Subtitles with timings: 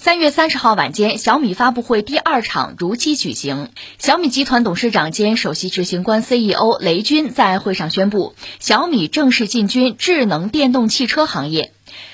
[0.00, 3.70] 三月三十号晚间，小米发布会第二场如期举行。
[3.98, 11.72] 小米集团董事长兼首席执行官 CEO 雷军在会上宣布，小米正式进军智能电动汽车行业。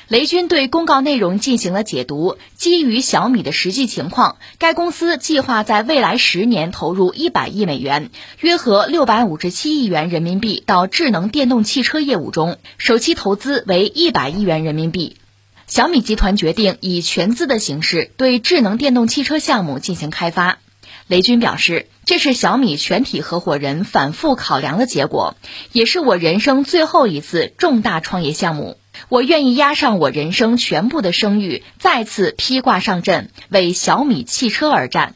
[0.09, 2.39] 雷军对公告内容进行了解读。
[2.57, 8.09] 基于小米的实际情况，该公司计划在未来十年投入一百亿美元，
[8.41, 15.19] 约合六百五十七亿元人民币到智能电动汽车业务中，首期投资为一百亿元人民币。
[15.67, 20.59] 小米集团决定以全资的形式对智能电动汽车项目进行开发。
[21.07, 25.37] 雷军表示，这是小米全体合伙人反复考量的结果，
[25.73, 28.79] 也是我人生最后一次重大创业项目。
[29.09, 35.15] 我愿意押上我人生全部的声誉，再次披挂上阵，为小米汽车而战。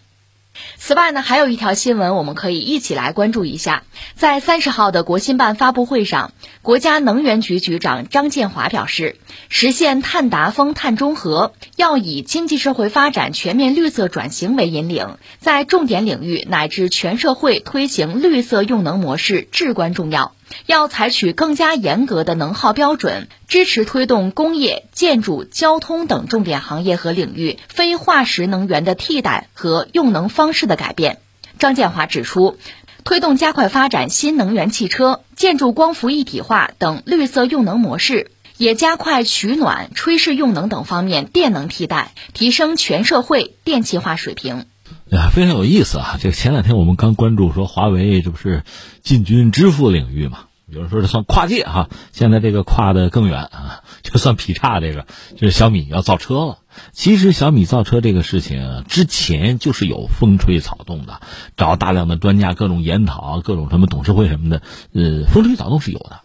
[0.77, 3.83] 此外呢，还有一条新闻，我们可以一起来关注一下。
[4.15, 9.17] 在三十号的国新办发布会上，国家能源局局长张建华表示，
[9.49, 20.33] 实现碳达峰、碳中和，要以经济社会发展全面绿色转型为引领，在重点领域乃至全社会推行绿色用能模式至关重要。
[20.67, 31.19] 要采取更加严格的能耗标准，支持推动工业、建筑、交通等重点行业和领域非化石能源的替代和用能方式的改变。
[31.59, 32.59] 张建华指出，
[33.05, 44.67] 推动加快发展新能源汽车、建筑光伏一体化等绿色用能模式，也加快取暖、炊事用能等方面电能替代，提升全社会电气化水平。
[45.11, 46.19] 呀，非常有意思啊！
[46.21, 48.63] 这个前两天我们刚关注说华为这不是
[49.03, 50.41] 进军支付领域嘛？
[50.67, 56.59] 有人说这算跨界哈，现在这个跨的更远啊，就算劈叉这个，就是小米要造车了。
[56.93, 61.23] 其实小米造车这个事情之前就是有风吹草动的，
[61.57, 64.61] 找大量的专家各种研讨，各种什么董事会什么的，
[64.93, 66.21] 呃，风吹草动是有的。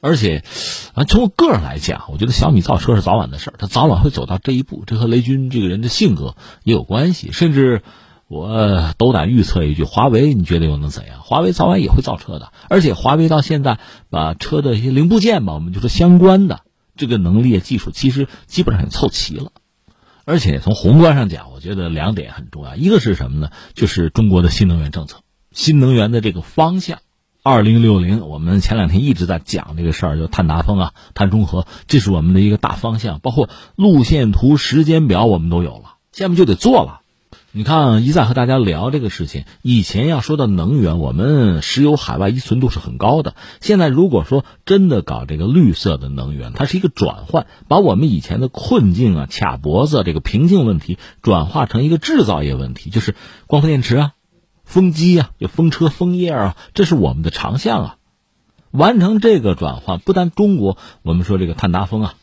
[0.00, 0.44] 而且，
[1.08, 7.82] 从我个人来讲，我觉得小米造车是早晚的事儿，它早晚会走到这一步，这和雷军这个人的性格也有关系，甚至。
[8.34, 11.20] 我斗胆预测一句，华为你觉得又能怎样？
[11.22, 13.78] 华为早晚也会造车的，而且华为到现在
[14.10, 16.62] 把车的一些零部件吧，我们就说相关的
[16.96, 19.52] 这个能力技术，其实基本上也凑齐了。
[20.24, 23.50] 而且从宏观上讲，我觉得两点很重要，一个是什么呢？
[23.74, 25.18] 就是中国的新能源政策，
[25.52, 26.98] 新能源的这个方向。
[27.44, 37.02] 二零六零，我们前两天一直在讲这个事儿，就碳达峰啊，碳中和，这是我们的一个大方向，包括路线图、时间表，我们都有了，下面就得做了。
[37.56, 39.44] 你看，一再和大家聊这个事情。
[39.62, 43.36] 以前要说到能源，我们石油海外依存度是很高的。
[43.60, 53.14] 现在如果说真的搞这个绿色的能源，它是一个转换，把我们以前的困境啊、卡脖子这个瓶颈问题，转化成一个制造业问题，就是
[53.46, 54.12] 光伏电池啊、
[54.64, 57.96] 风机啊、就风车、风叶啊，这是我们的长项啊。
[58.72, 62.14] 完成这个转换，不但中国，我们说这个碳达峰啊。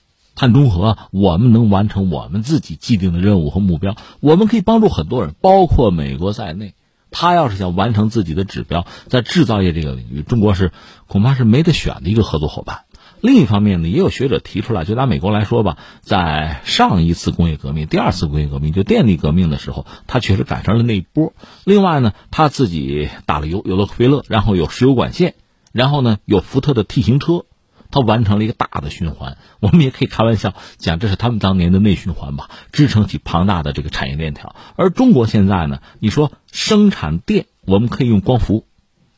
[0.41, 6.73] 碳中和，我们能完成我们自己既定的任务和目标，我们可以帮助很多人，包括美国在内。
[7.11, 10.71] 他要是想完成自己的指标，在制造业这个领域，中国是
[11.05, 12.85] 恐怕是没得选的一个合作伙伴。
[13.19, 21.33] 另一方面呢，也有学者提出来，就拿美国来说吧，在上一次工业革命、第二次工业革命，就电力革命的时候，他确实赶上了那一波。
[21.65, 25.35] 另外呢，他自己打了油，有了菲勒，然后有石油管线，
[25.71, 27.45] 然后呢，有福特的 T 型车。
[27.91, 34.55] 它完成了一个大的循环，我们也可以开玩笑讲，这是他们当年的内循环吧，支撑起庞大的这个产业链条。
[34.75, 38.65] 而中国现在呢，你说生产电，我们可以用光伏，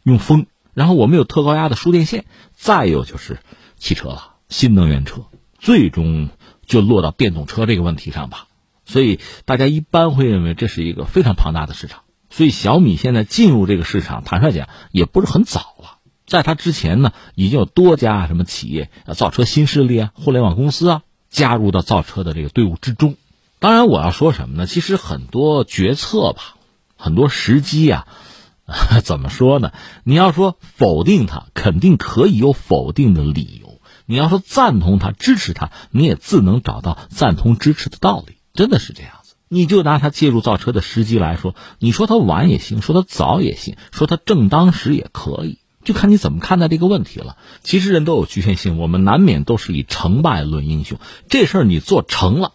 [0.03, 3.37] 用风，然后我们有特高压的输电线，再有就是
[3.77, 5.25] 汽车了，新能源车，
[5.59, 6.29] 最终
[6.65, 8.47] 就落到电动车这个问题上吧。
[8.85, 12.01] 所以大家一般会认为这是一个非常庞大的市场。
[12.29, 15.92] 所以小米现在进入这个市场，坦率讲也不是很早了。
[16.25, 23.15] 在他之前呢，已经有多家什么企业啊，造车新势力啊，互联网公司啊，加入到造车的这个队伍之中。
[23.59, 24.65] 当然，我要说什么呢？
[24.65, 26.55] 其实很多决策吧，
[26.95, 28.07] 很多时机啊，
[29.03, 29.71] 怎么说呢？
[30.03, 38.37] 你要说否定它，肯定可以有否定的理由；你要说赞同它、支持它，你也自能找到赞同支持的道理。
[38.53, 39.35] 真的是这样子。
[39.49, 45.59] 你就拿他介入造车的时机来说，你说他晚也行，说他早也行，说他正当时也可以。
[45.83, 47.37] 就看你怎么看待这个问题了。
[47.63, 50.99] 其实人都有局限性，我们难免都是以成败论英雄。
[51.29, 52.53] 这事儿你做成了，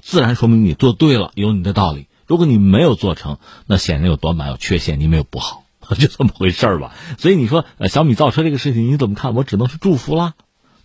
[0.00, 2.06] 自然说明你做对了，有你的道理。
[2.26, 5.64] 如果你没有做成，那显然有短板、有缺陷，你没有补好，
[5.98, 6.94] 就这么回事儿吧。
[7.16, 9.34] 所以你说，小米造车这个事情你怎么看？
[9.34, 10.34] 我只能是祝福啦。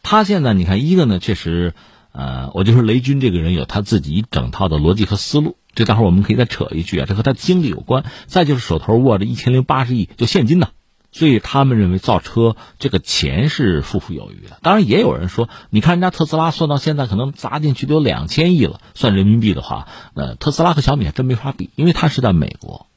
[0.02, 1.74] 他现在你看，一个呢，确实，
[2.12, 5.58] 呃，我就说雷军这个人有他自己一整套的逻辑和思路。
[5.76, 8.06] 这待会儿我们可以再扯一句啊，这和他经历有关。
[8.28, 10.70] 再就是手头握着一千零八十亿就现金呢。
[11.14, 14.58] 所以他们认为造车这个钱是富富有余的。
[14.62, 22.88] 当然，也有人说，你看人家特斯拉算到现在可能砸进去都有两千亿了，算人民币的话，那特斯拉和小米还真没法比，因为它是在美国。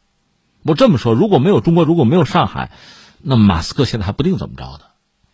[0.63, 2.73] 我这么说，如果没有中国，如果没有上海，
[3.23, 4.87] 那马斯克现在还不定怎么着的。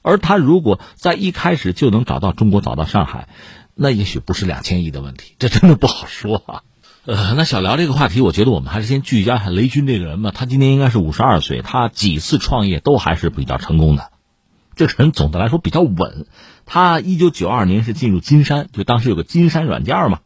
[0.03, 3.29] 而他如果在一开始就能找到中国，找到上海，
[3.75, 6.63] 那也许不是两千亿的问题，这真的不好说啊。
[7.05, 10.31] 呃，那小聊这个话题，我觉得我们还是先聚焦一下雷军这个人吧。
[10.33, 14.13] 他今年应该是五十二岁，他几次创业都还是比较成功的。
[14.77, 16.27] 这个人总的来说比较稳。
[16.65, 20.21] 他一九九二年是进入金山，就当时有个金山软件嘛，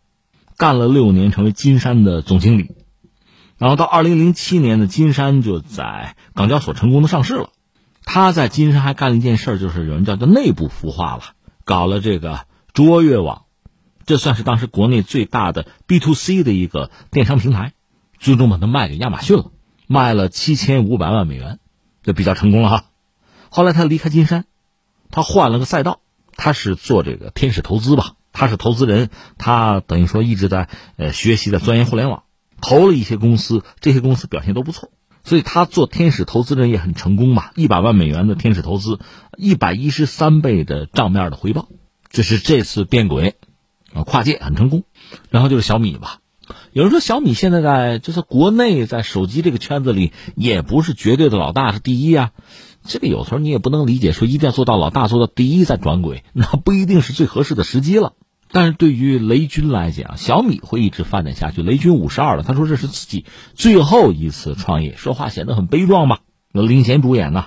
[0.58, 2.72] 干了六年，成为金山的总经理。
[3.56, 7.48] 然后到二零零七年呢，金山就在港交所成功的上市了。
[8.04, 11.22] 他在金山还干了一件事，就是有人叫做内部孵化了，
[11.64, 12.40] 搞了这个
[12.74, 13.45] 卓越网。
[14.06, 17.72] 这算是当时国内最大的 B to C 的一个电商平台，
[18.18, 19.50] 最终把它卖给亚马逊了，
[19.88, 21.58] 卖了七千五百万美元，
[22.04, 22.84] 就比较成功了哈。
[23.50, 24.44] 后来他离开金山，
[25.10, 26.00] 他换了个赛道，
[26.36, 32.22] 他是做这个天使投资吧，他是投资人，他等于说一直在呃学习的钻研互联网，
[32.60, 34.90] 投了一些公司，这些公司表现都不错，
[35.24, 39.00] 所以他做天使投资人也很成功嘛，一百万美元的天使投资，
[39.36, 41.68] 一百一十三倍的账面的回报，
[42.08, 43.34] 这是这次变轨。
[43.96, 44.84] 啊，跨界很成功，
[45.30, 46.18] 然后就是小米吧。
[46.72, 52.30] 有人说小米现在在就是国内在手机这个圈子里也不是绝对的老大是第一啊。
[52.84, 58.12] 这个有时候你也不能理解说一定要做到老大做到第一再转轨， 那不一定是最合适的时机了。
[58.52, 61.62] 但是对于雷军来讲，小米会一直发展下去。
[61.62, 66.20] 雷军五十二了，他说这是自己最后一次创业，说话显得很悲壮吧？
[66.52, 67.46] 那领衔主演呢，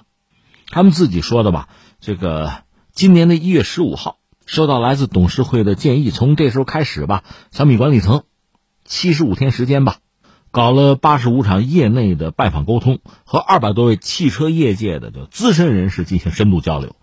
[0.68, 1.70] 他们自己说的吧。
[2.02, 4.19] 这个今年的一月十五号。
[4.50, 8.24] 收到来自董事会的建议，从这时候开始吧，小米管理层
[8.84, 9.98] 七十五天时间吧，
[10.50, 16.96] 搞了八十五场业内的拜访沟通，和二百多位汽车业界的就资深人士进行深度交流，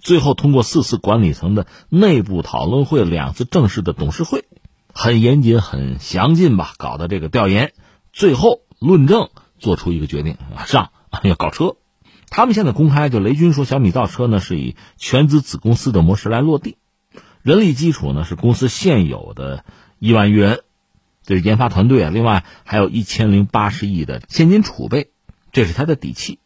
[0.00, 4.46] 最后通过四次管理层的内部讨论会，两次正式的董事会，
[4.92, 7.74] 很严谨、很详尽吧，搞的这个调研，
[8.12, 9.28] 最后论证
[9.60, 10.36] 做出一个决定，
[10.66, 10.90] 上
[11.22, 11.76] 要搞车。
[12.28, 16.76] 他们现在公开，就雷军说小米造车呢是以全资子公司的模式来落地。
[17.48, 19.64] 人力基础呢是公司现有的
[19.98, 20.60] 一万余人，
[21.24, 22.10] 这是研发团队啊。
[22.12, 25.12] 另外还有一千零八十亿的现金储备，
[25.50, 26.40] 这是他的底气。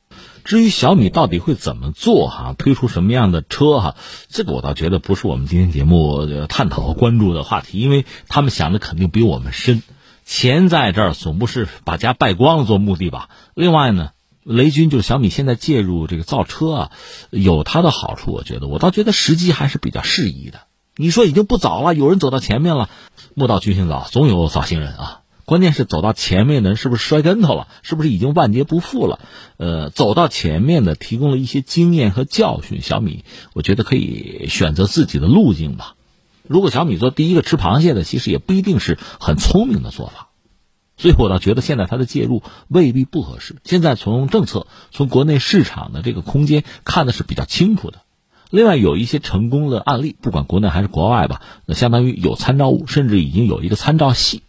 [0.44, 3.96] 至于小米到底会怎么做哈，推出什么样的车哈，
[4.28, 9.82] 这个我倒觉得不是我们今天节目探讨和关注的话题，因为他们想的肯定比我们深。
[10.24, 13.28] 钱在这儿总不是把家败光了做目的吧？
[13.54, 14.10] 另外呢，
[14.44, 16.90] 雷军就是小米现在介入这个造车啊，
[17.30, 20.60] 有它的好处，我觉得我倒觉得时机还是比较适宜的。
[20.96, 22.90] 你说已经不早了，有人走到前面了，
[23.34, 25.18] 莫道君行早，总有早行人啊。
[25.44, 29.18] 关键是走到前面的人是不是摔跟头了，是不是已经万劫不复了？
[29.56, 35.94] 呃，走到前面的提供了一些经验和教训，小米我觉得可以选择自己的路径吧。
[36.46, 40.28] 如果小米做第一个吃螃蟹的，其实也不一定是很聪明的做法。
[40.98, 43.56] 所以我倒觉得现在它的介入未必不合适。
[43.64, 48.01] 现在从政策、从国内市场的这个空间看的是比较清楚的。
[48.52, 54.42] 另外有一些成功的案例，不管国内还是国外吧，那相当于有参照物，甚至已经有一个参照系，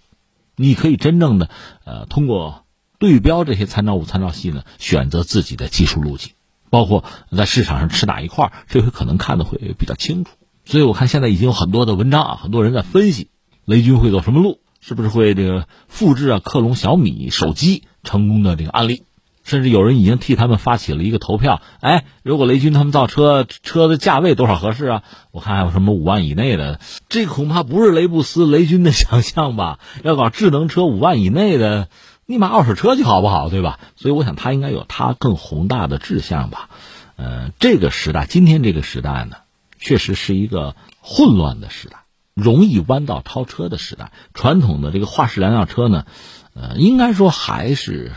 [0.57, 1.49] 你可以真正的
[1.85, 2.65] 呃通过
[2.99, 6.33] 对标这些参照物、参照系呢，选择自己的技术路径，
[6.69, 10.31] 包括在市场上吃哪一块，这回可能看的会比较清楚。
[10.65, 13.29] 所以我看现在已经有很多的文章啊，很多人在分析
[13.63, 19.03] 雷军会走什么路，是不是会这个复制啊克隆小米手机成功的这个案例。
[19.43, 25.03] 甚至有人已经替他们发起了一个投票，哎，如果雷军他们造车，车的价位多少合适啊？
[25.31, 29.79] 我看还有什么五万以内的，这恐怕不是雷布斯、雷军的想象吧？
[30.01, 31.89] 要搞智能车五万以内的，
[32.25, 33.49] 你买二手车去好不好？
[33.49, 33.79] 对吧？
[33.97, 36.69] 所以我想他应该有他更宏大的志向吧。
[37.17, 39.35] 呃，这个时代，今天这个时代呢，
[39.77, 41.97] 确实是一个混乱的时代，
[42.33, 44.13] 容易弯道超车的时代。
[44.33, 46.05] 传统的这个化石燃料车呢，
[46.53, 48.13] 呃，应该说还是。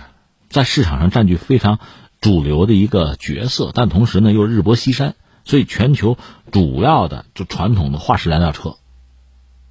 [0.56, 1.80] 在市场上占据非常
[2.18, 6.16] 主流的一个角色，但同时呢又日薄西山，所以全球
[6.50, 8.78] 主要的就传统的化石燃料车、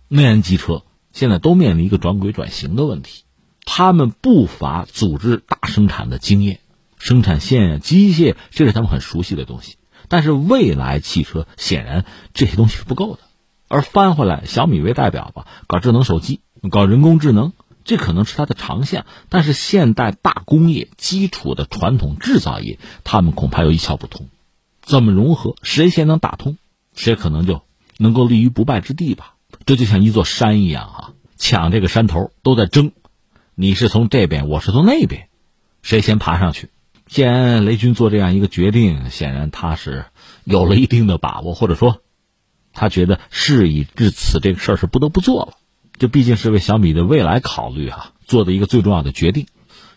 [0.07, 3.23] 内燃机车现在都面临一个转轨转型的问题。
[3.65, 6.59] 他们不乏组织大生产的经验，
[6.99, 9.77] 生产线、机械，这是他们很熟悉的东西。
[10.07, 13.21] 但是未来汽车显然这些东西是不够的。
[13.67, 17.53] 而翻回来，小米为代表吧，搞智能手机，搞人工智能。
[17.85, 24.27] 这可能是它的长项，但是现代大工业基础的传统制造业，他们恐怕又一窍不通。
[24.81, 25.55] 怎么融合？
[25.61, 26.57] 谁先能打通，
[26.95, 27.61] 谁可能就
[27.97, 29.35] 能够立于不败之地吧。
[29.65, 32.91] 这就像一座山一样啊，抢这个山头都在争，
[33.55, 35.29] 你是从这边，我是从那边，
[35.81, 36.69] 谁先爬上去？
[37.07, 40.05] 既然雷军做这样一个决定，显然他是
[40.43, 42.01] 有了一定的把握，或者说，
[42.73, 45.53] 他觉得事已至此，这个事儿是不得不做了。
[45.97, 49.47] 这毕竟是为小米的未来考虑啊，做的一个最重要的决定。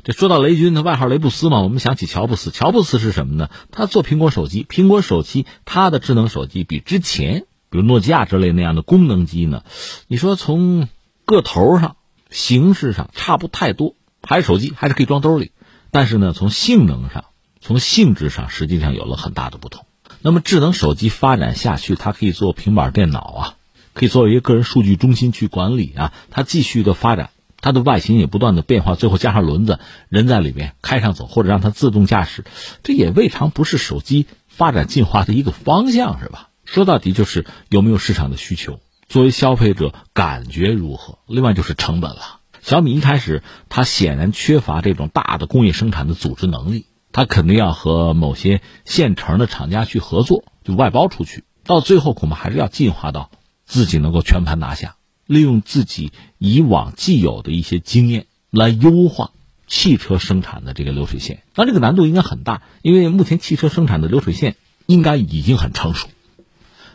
[0.05, 2.51] 这说到雷军，他外号雷布斯嘛，我们想起乔布斯。
[2.51, 3.51] 乔布斯是什么呢？
[3.73, 9.65] 他做苹果手机，苹果手机它的智能手机比之前，比如诺基亚之类那样的功能机呢，
[10.07, 10.89] 你说从
[11.25, 11.97] 个头上、
[12.31, 15.53] 形式上差不太多，还是手机，还是可以装兜里。
[15.91, 17.25] 但是呢，从性能上、
[17.61, 19.85] 从性质上，实际上有了很大的不同。
[20.23, 23.55] 那么智能手机发展下去，它可以做平板电脑啊，
[23.99, 27.31] 可以作为一个个人数据中心去管理啊，它继续的发展。
[27.61, 32.45] 它的外形也不断的变化，最后加上轮子，人在里面开上走，或者让它自动驾驶，
[32.85, 36.51] 这也未尝不是手机发展进化的一个方向，是吧？
[36.65, 38.79] 说到底就是有没有市场的需求，
[39.09, 41.19] 作为消费者感觉如何？
[41.27, 42.39] 另外就是成本了。
[42.61, 53.31] 小米一开始它显然缺乏这种大的工业生产的组织能力，它肯定要和某些现成的厂家去合作，就外包出去，到最后恐怕还是要进化到
[53.69, 54.97] 自己能够全盘拿下。
[55.27, 59.33] 利用自己以往既有的一些经验来优化
[59.67, 64.57] 汽车生产的这个流水线，那这个难度应该很大，因为目前汽车生产的流水线
[64.87, 66.09] 应该已经很成熟，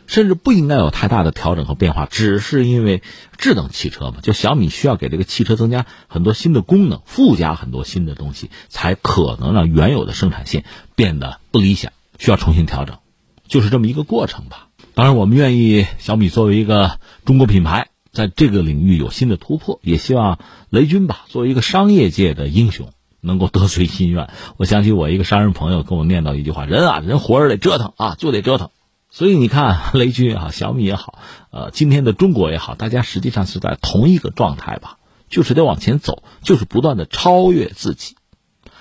[0.08, 2.06] 甚至不应该有太大的调整和变化。
[2.06, 3.04] 只是因为
[3.38, 10.64] 智能汽车嘛，就小米需要给这个汽车增加很多新的功能，附加很多新的东西，才可能让原有的生产线
[10.96, 12.98] 变得不理想，需要重新调整，
[13.46, 14.63] 就是这么一个过程吧。
[14.94, 17.88] 当然，我们愿意小米作为一个中国品牌。
[18.12, 20.38] 在这个领域有新的突破，也希望
[20.70, 22.90] 雷军吧，作为一个商业界的英雄，
[23.20, 24.30] 能够得遂心愿。
[24.56, 28.70] 我想起我一个商人朋友跟我念叨一句话：“人啊，人活着得折腾啊，就得折腾。”
[29.10, 31.18] 所以你看，雷军啊，小米也好，
[31.50, 38.14] 呃，今天的中国也好，大家实际上是在同一个状态吧，就是得往前走，就是不断的超越自己，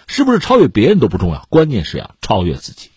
[0.06, 2.92] 是不是超越别人都不重要，关键是要超越自己。